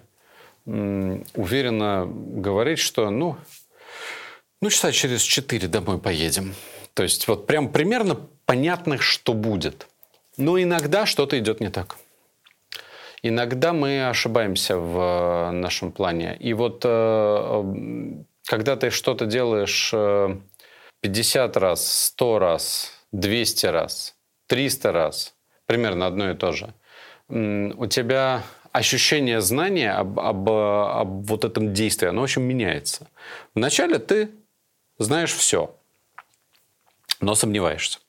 э, 0.65 1.21
уверенно 1.33 2.05
говорить, 2.07 2.79
что 2.79 3.09
ну, 3.09 3.37
ну, 4.61 4.69
часа 4.69 4.91
через 4.91 5.21
четыре 5.21 5.67
домой 5.67 5.99
поедем. 5.99 6.55
То 6.93 7.03
есть 7.03 7.27
вот 7.27 7.45
прям 7.45 7.71
примерно 7.71 8.15
понятно, 8.45 8.97
что 8.97 9.33
будет. 9.33 9.87
Но 10.37 10.59
иногда 10.61 11.05
что-то 11.05 11.37
идет 11.37 11.59
не 11.59 11.69
так. 11.69 11.97
Иногда 13.23 13.73
мы 13.73 14.07
ошибаемся 14.07 14.77
в 14.77 15.51
нашем 15.51 15.91
плане. 15.91 16.37
И 16.39 16.53
вот 16.53 16.81
когда 16.81 18.75
ты 18.75 18.89
что-то 18.89 19.25
делаешь 19.25 19.93
50 21.01 21.57
раз, 21.57 22.05
100 22.05 22.39
раз, 22.39 22.91
200 23.11 23.65
раз, 23.67 24.15
300 24.47 24.91
раз, 24.91 25.35
примерно 25.65 26.07
одно 26.07 26.31
и 26.31 26.35
то 26.35 26.51
же, 26.51 26.73
у 27.29 27.85
тебя 27.87 28.43
ощущение 28.71 29.41
знания 29.41 29.91
об, 29.91 30.19
об, 30.19 30.49
об 30.49 31.25
вот 31.25 31.43
этом 31.43 31.73
действии, 31.73 32.07
оно 32.07 32.21
очень 32.21 32.43
меняется. 32.43 33.07
Вначале 33.55 33.99
ты 33.99 34.29
знаешь 34.97 35.33
все, 35.33 35.75
но 37.19 37.35
сомневаешься. 37.35 37.99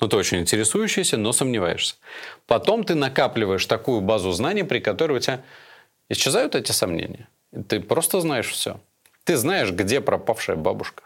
Ну, 0.00 0.08
ты 0.08 0.16
очень 0.16 0.38
интересующийся, 0.38 1.16
но 1.16 1.32
сомневаешься. 1.32 1.96
Потом 2.46 2.84
ты 2.84 2.94
накапливаешь 2.94 3.66
такую 3.66 4.00
базу 4.00 4.32
знаний, 4.32 4.62
при 4.62 4.80
которой 4.80 5.18
у 5.18 5.20
тебя 5.20 5.42
исчезают 6.08 6.54
эти 6.54 6.72
сомнения. 6.72 7.28
Ты 7.68 7.80
просто 7.80 8.20
знаешь 8.20 8.48
все. 8.48 8.80
Ты 9.24 9.36
знаешь, 9.36 9.70
где 9.70 10.00
пропавшая 10.00 10.56
бабушка. 10.56 11.04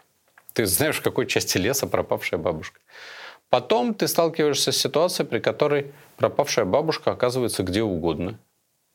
Ты 0.53 0.65
знаешь, 0.65 0.97
в 0.97 1.01
какой 1.01 1.27
части 1.27 1.57
леса 1.57 1.87
пропавшая 1.87 2.39
бабушка. 2.39 2.79
Потом 3.49 3.93
ты 3.93 4.07
сталкиваешься 4.07 4.71
с 4.71 4.77
ситуацией, 4.77 5.27
при 5.27 5.39
которой 5.39 5.93
пропавшая 6.15 6.65
бабушка 6.65 7.11
оказывается 7.11 7.63
где 7.63 7.83
угодно. 7.83 8.39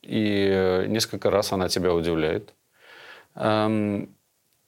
И 0.03 0.87
несколько 0.89 1.31
раз 1.31 1.53
она 1.53 1.69
тебя 1.69 1.93
удивляет. 1.93 2.55
Эм, 3.35 4.15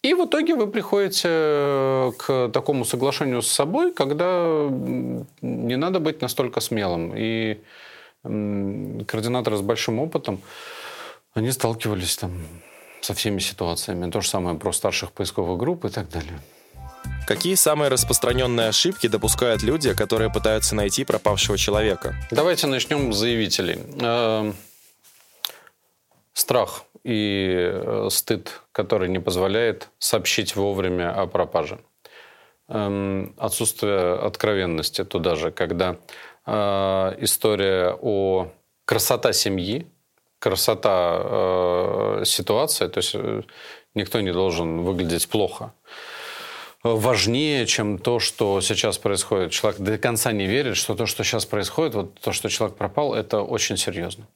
и 0.03 0.15
в 0.15 0.25
итоге 0.27 0.55
вы 0.55 0.67
приходите 0.67 2.13
к 2.19 2.51
такому 2.53 2.85
соглашению 2.85 3.43
с 3.43 3.49
собой, 3.49 3.93
когда 3.93 4.69
не 5.41 5.77
надо 5.77 6.01
быть 6.01 6.21
настолько 6.21 6.61
смелым. 6.61 7.15
И 7.17 7.61
координаторы 8.23 9.57
с 9.57 9.63
большим 9.63 9.99
опытом, 9.99 10.41
они 11.35 11.51
сталкивались 11.51 12.17
там 12.17 12.33
со 13.01 13.15
всеми 13.15 13.41
ситуациями. 13.41 14.11
То 14.11 14.21
же 14.21 14.29
самое 14.29 14.57
про 14.57 14.73
старших 14.73 15.13
поисковых 15.13 15.59
групп 15.59 15.85
и 15.85 15.89
так 15.89 16.09
далее. 16.09 16.41
Какие 17.27 17.55
самые 17.55 17.89
распространенные 17.89 18.69
ошибки 18.69 19.07
допускают 19.07 19.63
люди, 19.63 19.95
которые 19.95 20.31
пытаются 20.31 20.75
найти 20.75 21.05
пропавшего 21.05 21.57
человека? 21.59 22.15
Давайте 22.31 22.67
начнем 22.67 23.13
с 23.13 23.17
заявителей. 23.17 23.79
Эм, 24.01 24.55
страх 26.33 26.85
и 27.05 27.57
э, 27.57 28.09
стыд, 28.11 28.63
который 28.73 29.09
не 29.09 29.19
позволяет 29.19 29.89
сообщить 29.99 30.57
вовремя 30.57 31.13
о 31.13 31.27
пропаже. 31.27 31.79
Эм, 32.69 33.35
отсутствие 33.39 34.15
откровенности 34.15 35.05
туда 35.05 35.35
же, 35.35 35.51
когда 35.51 35.97
э, 36.47 36.53
история 37.19 37.97
о 38.01 38.49
красота 38.85 39.33
семьи, 39.33 39.87
красота 40.39 41.21
э, 41.23 42.23
ситуации, 42.25 42.89
то 42.89 42.99
есть 42.99 43.17
никто 43.95 44.21
не 44.21 44.33
должен 44.33 44.83
выглядеть 44.83 45.29
плохо 45.29 45.73
важнее, 46.83 47.67
чем 47.67 47.99
то, 47.99 48.19
что 48.19 48.61
сейчас 48.61 48.99
происходит. 48.99 49.53
Человек 49.53 49.81
до 49.81 49.99
конца 49.99 50.33
не 50.33 50.47
верит, 50.47 50.77
что 50.77 50.95
то, 50.95 51.07
что 51.07 51.23
сейчас 51.25 51.47
происходит, 51.47 51.95
вот 51.95 52.21
то, 52.21 52.33
что 52.33 52.49
человек 52.49 52.77
пропал, 52.77 53.15
это 53.15 53.41
очень 53.41 53.77
серьезно. 53.77 54.27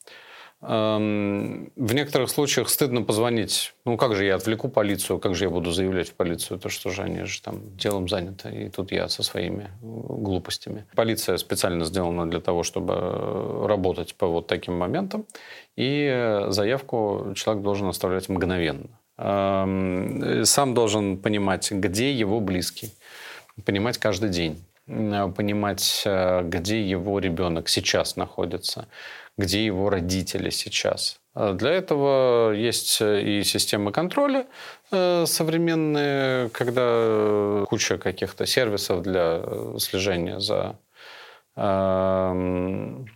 Эм, 0.68 1.70
в 1.76 1.94
некоторых 1.94 2.28
случаях 2.28 2.68
стыдно 2.68 3.02
позвонить. 3.02 3.72
Ну, 3.84 3.96
как 3.96 4.16
же 4.16 4.24
я 4.24 4.34
отвлеку 4.34 4.68
полицию, 4.68 5.20
как 5.20 5.36
же 5.36 5.44
я 5.44 5.50
буду 5.50 5.70
заявлять 5.70 6.08
в 6.08 6.14
полицию, 6.14 6.58
то 6.58 6.68
что 6.68 6.90
же 6.90 7.02
они 7.02 7.22
же 7.24 7.40
там 7.40 7.76
делом 7.76 8.08
заняты, 8.08 8.50
и 8.50 8.68
тут 8.68 8.90
я 8.90 9.08
со 9.08 9.22
своими 9.22 9.70
глупостями. 9.80 10.84
Полиция 10.96 11.36
специально 11.36 11.84
сделана 11.84 12.28
для 12.28 12.40
того, 12.40 12.64
чтобы 12.64 13.66
работать 13.68 14.16
по 14.16 14.26
вот 14.26 14.48
таким 14.48 14.74
моментам, 14.74 15.24
и 15.76 16.44
заявку 16.48 17.32
человек 17.36 17.62
должен 17.62 17.86
оставлять 17.86 18.28
мгновенно. 18.28 18.88
Эм, 19.18 20.44
сам 20.44 20.74
должен 20.74 21.16
понимать, 21.18 21.70
где 21.70 22.12
его 22.12 22.40
близкий, 22.40 22.92
понимать 23.64 23.98
каждый 23.98 24.30
день, 24.30 24.64
э, 24.88 25.32
понимать, 25.34 26.02
э, 26.04 26.42
где 26.42 26.82
его 26.82 27.20
ребенок 27.20 27.68
сейчас 27.68 28.16
находится, 28.16 28.88
где 29.36 29.64
его 29.64 29.90
родители 29.90 30.50
сейчас. 30.50 31.20
Э, 31.34 31.54
для 31.54 31.70
этого 31.70 32.52
есть 32.52 33.00
и 33.00 33.42
системы 33.44 33.92
контроля 33.92 34.46
современные, 34.90 36.48
когда 36.50 37.64
куча 37.68 37.98
каких-то 37.98 38.46
сервисов 38.46 39.02
для 39.02 39.42
слежения 39.78 40.38
за 40.38 40.78
эм, 41.56 43.08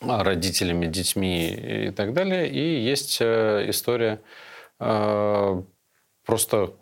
родителями, 0.00 0.86
детьми 0.86 1.48
и 1.48 1.90
так 1.90 2.12
далее. 2.12 2.48
И 2.48 2.80
есть 2.80 3.20
история 3.20 4.20
Э, 4.80 5.62
просто 6.24 6.74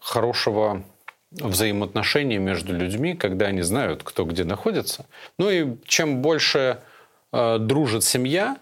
хорошего 0.00 0.84
взаимоотношения 1.32 2.38
между 2.38 2.72
людьми, 2.72 3.14
когда 3.14 3.46
они 3.46 3.62
знают, 3.62 4.02
кто 4.02 4.24
где 4.24 4.44
находится. 4.44 5.06
Ну 5.38 5.50
и 5.50 5.76
чем 5.84 6.22
больше 6.22 6.58
э, 6.58 6.76
дружит 7.58 8.04
семья, 8.04 8.56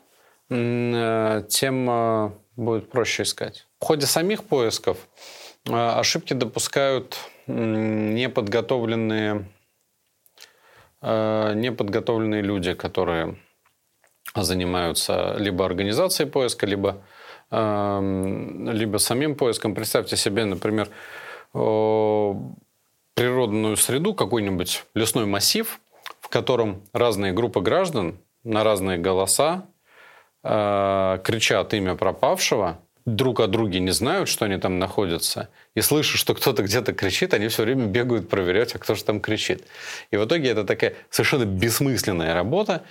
э, 0.51 1.45
тем 1.49 1.91
э, 1.91 2.31
будет 2.57 2.91
проще 2.91 3.23
искать. 3.23 3.67
В 3.81 3.85
ходе 3.85 4.07
самих 4.07 4.45
поисков 4.45 4.99
э, 5.67 5.73
ошибки 5.73 6.35
допускают 6.35 7.19
э, 7.47 7.53
неподготовленные, 7.53 9.49
э, 11.01 11.53
неподготовленные 11.55 12.43
люди, 12.43 12.75
которые 12.75 13.39
занимаются 14.35 15.37
либо 15.39 15.65
организацией 15.65 16.29
поиска, 16.29 16.67
либо 16.67 17.03
либо 17.51 18.97
самим 18.97 19.35
поиском. 19.35 19.75
Представьте 19.75 20.17
себе, 20.17 20.47
например, 20.47 20.89
природную 21.53 22.57
среду, 23.77 24.15
какой-нибудь 24.15 24.87
лесной 24.95 25.27
массив, 25.27 25.79
в 26.21 26.31
котором 26.31 26.83
разные 26.95 27.35
группы 27.35 27.61
граждан 27.61 28.17
на 28.45 28.65
разные 28.65 28.99
голоса 28.99 29.67
э, 30.43 31.19
кричат 31.25 31.75
имя 31.75 31.95
пропавшего, 31.95 32.79
друг 33.05 33.41
о 33.41 33.47
друге 33.47 33.81
не 33.81 33.91
знают, 33.91 34.29
что 34.29 34.45
они 34.45 34.59
там 34.59 34.79
находятся, 34.79 35.49
и 35.75 35.81
слышат, 35.81 36.19
что 36.19 36.35
кто-то 36.35 36.63
где-то 36.63 36.93
кричит, 36.93 37.35
они 37.35 37.49
все 37.49 37.65
время 37.65 37.87
бегают 37.87 38.29
проверять, 38.29 38.75
а 38.75 38.79
кто 38.79 38.95
же 38.95 39.05
там 39.05 39.21
кричит. 39.21 39.65
И 40.11 40.17
в 40.17 40.25
итоге 40.25 40.51
это 40.51 40.65
такая 40.65 40.95
совершенно 41.11 41.45
бессмысленная 41.45 42.35
работа, 42.35 42.83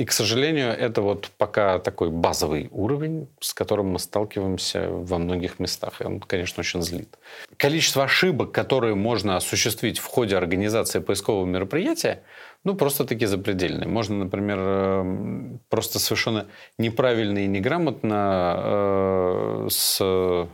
и, 0.00 0.06
к 0.06 0.12
сожалению, 0.12 0.70
это 0.70 1.02
вот 1.02 1.30
пока 1.36 1.78
такой 1.78 2.08
базовый 2.08 2.68
уровень, 2.70 3.28
с 3.38 3.52
которым 3.52 3.88
мы 3.88 3.98
сталкиваемся 3.98 4.88
во 4.88 5.18
многих 5.18 5.58
местах. 5.58 6.00
И 6.00 6.04
он, 6.04 6.20
конечно, 6.20 6.62
очень 6.62 6.80
злит. 6.80 7.18
Количество 7.58 8.04
ошибок, 8.04 8.50
которые 8.50 8.94
можно 8.94 9.36
осуществить 9.36 9.98
в 9.98 10.06
ходе 10.06 10.38
организации 10.38 11.00
поискового 11.00 11.44
мероприятия, 11.44 12.22
ну, 12.64 12.74
просто-таки 12.74 13.26
запредельные. 13.26 13.88
Можно, 13.88 14.24
например, 14.24 14.58
э, 14.60 15.58
просто 15.68 15.98
совершенно 15.98 16.46
неправильно 16.78 17.38
и 17.38 17.46
неграмотно 17.46 18.54
э, 18.56 19.68
с 19.70 19.98
э, 20.00 20.46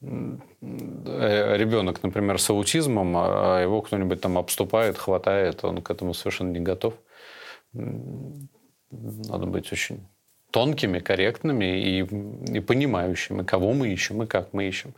ребенок, 0.00 2.02
например, 2.02 2.38
с 2.38 2.50
аутизмом, 2.50 3.14
а 3.16 3.60
его 3.60 3.82
кто-нибудь 3.82 4.20
там 4.20 4.38
обступает, 4.38 4.98
хватает, 4.98 5.64
он 5.64 5.82
к 5.82 5.90
этому 5.90 6.14
совершенно 6.14 6.50
не 6.50 6.60
готов 6.60 6.94
надо 8.90 9.46
быть 9.46 9.72
очень 9.72 10.06
тонкими, 10.50 11.00
корректными 11.00 11.80
и, 11.80 12.56
и 12.56 12.60
понимающими, 12.60 13.42
кого 13.42 13.72
мы 13.72 13.88
ищем 13.88 14.22
и 14.22 14.26
как 14.26 14.52
мы 14.52 14.68
ищем. 14.68 14.94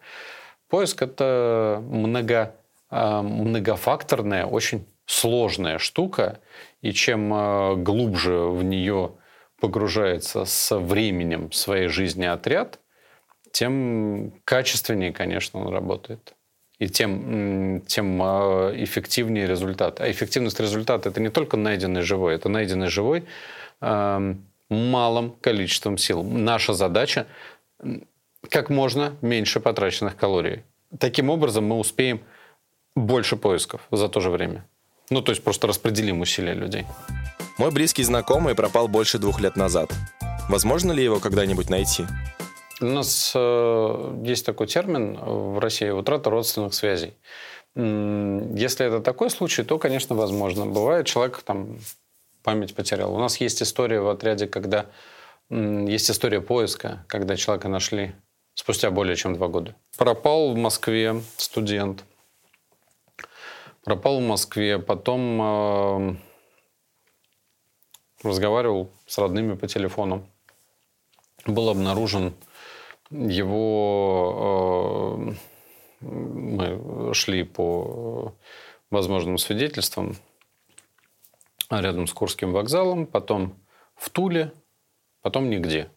Поиск– 0.68 1.02
это 1.02 1.82
много, 1.88 2.54
а, 2.90 3.22
многофакторная, 3.22 4.44
очень 4.44 4.86
сложная 5.06 5.78
штука, 5.78 6.40
и 6.82 6.92
чем 6.92 7.32
а, 7.32 7.74
глубже 7.74 8.38
в 8.38 8.62
нее 8.62 9.12
погружается 9.60 10.44
со 10.44 10.78
временем 10.78 11.52
своей 11.52 11.88
жизни 11.88 12.24
отряд, 12.24 12.80
тем 13.52 14.34
качественнее, 14.44 15.12
конечно, 15.12 15.60
он 15.60 15.72
работает 15.72 16.34
и 16.78 16.88
тем, 16.88 17.82
тем 17.86 18.20
а, 18.22 18.72
эффективнее 18.74 19.46
результат. 19.46 20.00
А 20.00 20.10
эффективность 20.10 20.60
результата– 20.60 21.08
это 21.10 21.20
не 21.20 21.30
только 21.30 21.56
найденный 21.56 22.02
живой, 22.02 22.34
это 22.34 22.48
найденный 22.48 22.88
живой 22.88 23.24
э, 23.80 24.34
малым 24.68 25.30
количеством 25.40 25.96
сил. 25.96 26.22
Наша 26.22 26.74
задача– 26.74 27.26
как 28.50 28.70
можно 28.70 29.16
меньше 29.22 29.60
потраченных 29.60 30.16
калорий. 30.16 30.62
Таким 30.98 31.30
образом 31.30 31.64
мы 31.64 31.78
успеем 31.78 32.20
больше 32.94 33.36
поисков 33.36 33.86
за 33.90 34.08
то 34.08 34.20
же 34.20 34.30
время. 34.30 34.66
Ну, 35.10 35.22
то 35.22 35.30
есть 35.30 35.42
просто 35.42 35.66
распределим 35.66 36.20
усилия 36.20 36.54
людей. 36.54 36.84
Мой 37.58 37.70
близкий 37.70 38.02
знакомый 38.02 38.54
пропал 38.54 38.88
больше 38.88 39.18
двух 39.18 39.40
лет 39.40 39.56
назад. 39.56 39.90
Возможно 40.48 40.92
ли 40.92 41.02
его 41.02 41.20
когда-нибудь 41.20 41.70
найти? 41.70 42.04
У 42.80 42.86
нас 42.86 43.32
э, 43.34 44.22
есть 44.24 44.44
такой 44.44 44.66
термин 44.66 45.16
в 45.16 45.58
России– 45.58 45.88
утрата 45.90 46.28
родственных 46.28 46.74
связей. 46.74 47.14
Если 47.74 48.86
это 48.86 49.00
такой 49.00 49.30
случай, 49.30 49.62
то, 49.62 49.78
конечно, 49.78 50.14
возможно. 50.16 50.66
Бывает, 50.66 51.06
человек 51.06 51.42
там 51.42 51.78
память 52.42 52.74
потерял. 52.74 53.14
У 53.14 53.18
нас 53.18 53.38
есть 53.38 53.62
история 53.62 54.00
в 54.00 54.08
отряде, 54.08 54.46
когда 54.46 54.86
есть 55.50 56.10
история 56.10 56.40
поиска, 56.40 57.04
когда 57.06 57.36
человека 57.36 57.68
нашли 57.68 58.14
спустя 58.54 58.90
более 58.90 59.16
чем 59.16 59.34
два 59.34 59.48
года. 59.48 59.74
Пропал 59.96 60.52
в 60.52 60.56
Москве 60.56 61.22
студент. 61.36 62.04
Пропал 63.86 64.18
в 64.18 64.22
Москве, 64.22 64.80
потом 64.80 65.40
э, 65.40 66.16
разговаривал 68.24 68.90
с 69.06 69.16
родными 69.16 69.54
по 69.54 69.68
телефону. 69.68 70.28
Был 71.46 71.68
обнаружен 71.68 72.34
его... 73.10 73.70
Э, 75.30 75.34
мы 76.00 77.14
шли 77.14 77.44
по 77.44 78.34
возможным 78.90 79.38
свидетельствам 79.38 80.16
рядом 81.70 82.08
с 82.08 82.12
Курским 82.12 82.52
вокзалом, 82.52 83.06
потом 83.06 83.54
в 83.94 84.10
Туле, 84.10 84.52
потом 85.22 85.48
нигде. 85.48 85.92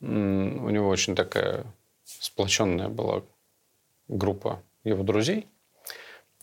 У 0.00 0.04
него 0.04 0.90
очень 0.90 1.14
такая 1.14 1.64
сплоченная 2.04 2.90
была 2.90 3.22
группа 4.08 4.62
его 4.84 5.02
друзей, 5.04 5.48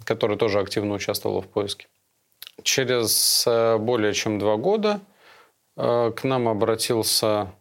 которая 0.03 0.37
тоже 0.37 0.59
активно 0.59 0.93
участвовала 0.93 1.41
в 1.41 1.47
поиске. 1.47 1.87
Через 2.63 3.45
э, 3.47 3.77
более 3.77 4.13
чем 4.13 4.39
два 4.39 4.57
года 4.57 5.01
э, 5.77 6.11
к 6.15 6.23
нам 6.23 6.47
обратился 6.47 7.53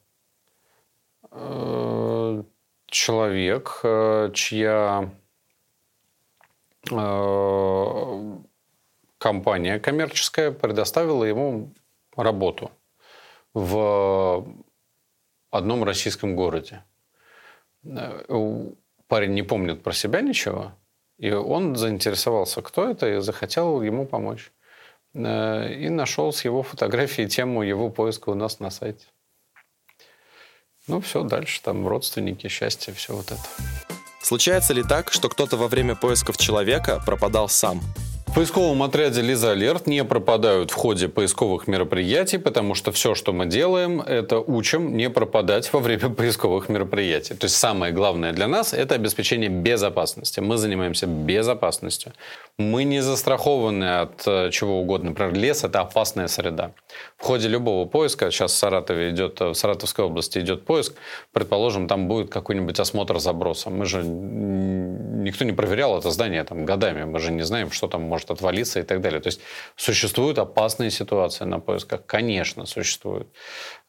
э, 1.31 2.43
человек, 2.87 3.81
чья 4.35 5.11
компания 9.19 9.79
коммерческая 9.79 10.53
предоставила 10.53 11.25
ему 11.25 11.71
работу 12.17 12.71
в 13.53 14.47
одном 15.51 15.85
российском 15.85 16.35
городе. 16.35 16.83
Парень 17.83 19.35
не 19.35 19.43
помнит 19.43 19.83
про 19.83 19.93
себя 19.93 20.23
ничего, 20.23 20.73
и 21.19 21.33
он 21.33 21.77
заинтересовался, 21.77 22.63
кто 22.63 22.89
это, 22.89 23.09
и 23.09 23.21
захотел 23.21 23.83
ему 23.83 24.07
помочь. 24.07 24.53
Э, 25.15 25.73
и 25.73 25.89
нашел 25.89 26.33
с 26.33 26.45
его 26.45 26.63
фотографией 26.63 27.29
тему 27.29 27.63
его 27.63 27.91
поиска 27.91 28.31
у 28.31 28.35
нас 28.35 28.61
на 28.61 28.71
сайте. 28.71 29.07
Ну, 30.87 31.01
все, 31.01 31.23
дальше 31.23 31.61
там 31.63 31.87
родственники, 31.87 32.49
счастье, 32.49 32.95
все 32.95 33.15
вот 33.15 33.27
это. 33.27 33.43
Случается 34.23 34.73
ли 34.73 34.83
так, 34.83 35.13
что 35.13 35.29
кто-то 35.29 35.57
во 35.57 35.69
время 35.69 35.95
поисков 35.95 36.39
человека 36.39 37.03
пропадал 37.05 37.49
сам? 37.49 37.81
В 38.29 38.35
поисковом 38.35 38.83
отряде 38.83 39.23
«Лиза 39.23 39.53
Алерт» 39.53 39.87
не 39.87 40.05
пропадают 40.05 40.71
в 40.71 40.75
ходе 40.75 41.09
поисковых 41.09 41.67
мероприятий, 41.67 42.37
потому 42.37 42.75
что 42.75 42.93
все, 42.93 43.15
что 43.15 43.33
мы 43.33 43.47
делаем, 43.47 44.01
это 44.03 44.39
учим 44.39 44.97
не 44.97 45.09
пропадать 45.09 45.73
во 45.73 45.81
время 45.81 46.11
поисковых 46.17 46.69
мероприятий. 46.69 47.35
То 47.35 47.47
есть 47.47 47.57
самое 47.57 47.93
главное 47.93 48.33
для 48.33 48.47
нас– 48.47 48.73
это 48.75 48.95
обеспечение 48.95 49.49
безопасности. 49.49 50.41
Мы 50.41 50.59
занимаемся 50.59 51.07
безопасностью. 51.07 52.13
Мы 52.59 52.85
не 52.85 53.01
застрахованы 53.01 54.01
от 54.01 54.23
э, 54.27 54.51
чего 54.51 54.81
угодно. 54.81 55.11
Например, 55.11 55.33
лес– 55.35 55.65
это 55.65 55.81
опасная 55.81 56.29
среда. 56.29 56.73
В 57.17 57.25
ходе 57.25 57.49
любого 57.49 57.87
поиска, 57.87 58.31
сейчас 58.31 58.53
в 58.53 58.57
Саратове 58.57 59.11
идет, 59.11 59.41
в 59.41 59.55
Саратовской 59.55 60.05
области 60.05 60.39
идет 60.39 60.65
поиск, 60.65 60.95
предположим, 61.33 61.89
там 61.89 62.09
будет 62.09 62.31
какой-нибудь 62.31 62.79
осмотр 62.79 63.19
заброса. 63.21 63.71
Мы 63.71 63.87
же, 63.87 64.03
никто 64.03 65.45
не 65.45 65.53
проверял 65.53 65.99
это 65.99 66.11
здание 66.11 66.45
там 66.45 66.67
годами, 66.67 67.05
мы 67.05 67.19
же 67.21 67.33
не 67.33 67.43
знаем, 67.43 67.71
что 67.71 67.89
там 67.89 68.03
может 68.03 68.18
отвалиться 68.27 68.81
и 68.81 68.83
так 68.83 69.01
далее. 69.01 69.21
То 69.21 69.29
есть 69.29 69.41
существуют 69.77 70.39
опасные 70.39 70.91
ситуации 70.91 71.45
на 71.45 71.61
поисках? 71.61 72.07
Конечно, 72.07 72.67
существуют. 72.67 73.29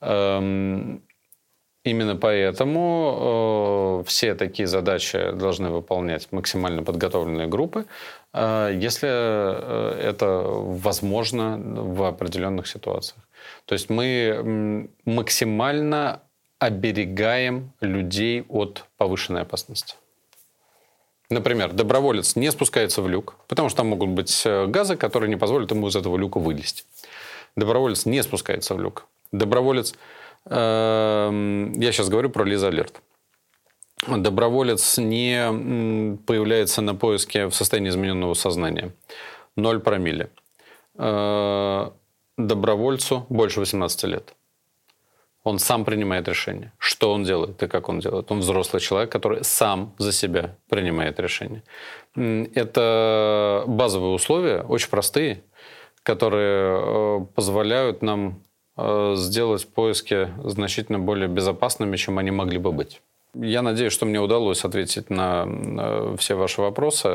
Эм, 0.01 1.01
именно 1.83 2.15
поэтому 2.15 3.99
э, 4.01 4.07
все 4.07 4.35
такие 4.35 4.67
задачи 4.67 5.31
должны 5.31 5.69
выполнять 5.69 6.31
максимально 6.31 6.83
подготовленные 6.83 7.47
группы, 7.47 7.85
э, 8.33 8.71
если 8.73 9.09
э, 9.09 10.09
это 10.09 10.25
возможно 10.25 11.57
в 11.57 12.03
определенных 12.03 12.67
ситуациях. 12.67 13.27
То 13.65 13.73
есть 13.73 13.89
мы 13.89 14.89
максимально 15.05 16.21
оберегаем 16.59 17.71
людей 17.79 18.43
от 18.49 18.85
повышенной 18.97 19.41
опасности. 19.41 19.95
Например, 21.29 21.71
доброволец 21.71 22.35
не 22.35 22.51
спускается 22.51 23.01
в 23.03 23.07
люк, 23.07 23.35
потому 23.47 23.69
что 23.69 23.77
там 23.77 23.87
могут 23.87 24.09
быть 24.09 24.41
э, 24.45 24.65
газы, 24.65 24.95
которые 24.95 25.29
не 25.29 25.35
позволят 25.35 25.69
ему 25.69 25.87
из 25.87 25.95
этого 25.95 26.17
люка 26.17 26.39
вылезти. 26.39 26.83
Доброволец 27.55 28.05
не 28.05 28.23
спускается 28.23 28.73
в 28.73 28.81
люк. 28.81 29.05
Доброволец... 29.31 29.93
Э, 30.45 31.29
я 31.75 31.91
сейчас 31.91 32.09
говорю 32.09 32.31
про 32.31 32.45
Лиза 32.45 32.69
Алерт. 32.69 33.01
Доброволец 34.07 34.97
не 34.97 36.17
появляется 36.25 36.81
на 36.81 36.95
поиске 36.95 37.45
в 37.45 37.53
состоянии 37.53 37.89
измененного 37.89 38.33
сознания. 38.33 38.91
Ноль 39.55 39.79
промилле. 39.79 40.31
Э, 40.97 41.91
добровольцу 42.37 43.27
больше 43.29 43.59
18 43.59 44.03
лет. 44.05 44.33
Он 45.49 45.59
сам 45.59 45.83
принимает 45.85 46.27
решение, 46.27 46.71
что 46.77 47.11
он 47.11 47.23
делает 47.23 47.61
и 47.63 47.67
как 47.67 47.89
он 47.89 47.99
делает. 47.99 48.31
Он 48.31 48.39
взрослый 48.39 48.81
человек, 48.81 49.11
который 49.11 49.43
сам 49.43 49.93
за 49.97 50.11
себя 50.11 50.55
принимает 50.69 51.19
решение. 51.19 51.63
Это 52.15 53.63
базовые 53.67 54.13
условия, 54.13 54.61
очень 54.61 54.89
простые, 54.89 55.41
которые 56.03 56.81
э, 56.81 57.25
позволяют 57.35 58.01
нам 58.01 58.43
э, 58.77 59.13
сделать 59.15 59.67
поиски 59.67 60.29
значительно 60.43 60.99
более 60.99 61.27
безопасными, 61.27 61.97
чем 61.97 62.19
они 62.19 62.31
могли 62.31 62.59
бы 62.59 62.71
быть. 62.71 63.01
Я 63.35 63.61
надеюсь, 63.61 63.93
что 63.93 64.05
мне 64.05 64.19
удалось 64.19 64.65
ответить 64.65 65.09
на 65.09 65.47
все 66.17 66.35
ваши 66.35 66.61
вопросы. 66.61 67.07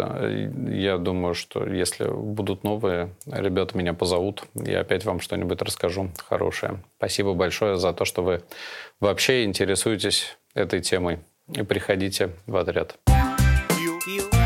Я 0.71 0.99
думаю, 0.99 1.35
что 1.35 1.67
если 1.67 2.07
будут 2.07 2.63
новые, 2.63 3.11
ребята 3.27 3.77
меня 3.77 3.95
позовут, 3.95 4.45
я 4.55 4.81
опять 4.81 5.05
вам 5.05 5.21
что-нибудь 5.21 5.61
расскажу 5.61 6.11
хорошее. 6.27 6.81
Спасибо 6.99 7.35
большое 7.35 7.77
за 7.77 7.93
то, 7.93 8.05
что 8.05 8.23
вы 8.23 8.43
вообще 9.01 9.45
интересуетесь 9.45 10.39
этой 10.55 10.81
темой. 10.81 11.19
И 11.53 11.63
приходите 11.63 12.31
в 12.47 12.57
отряд. 12.57 12.97
You, 13.07 13.99
you. 14.07 14.44